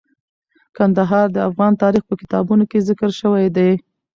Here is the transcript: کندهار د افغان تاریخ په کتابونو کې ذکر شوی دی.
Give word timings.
کندهار 0.77 1.25
د 1.31 1.37
افغان 1.49 1.73
تاریخ 1.83 2.03
په 2.07 2.15
کتابونو 2.21 2.63
کې 2.71 2.85
ذکر 2.89 3.09
شوی 3.21 3.47
دی. 3.57 3.71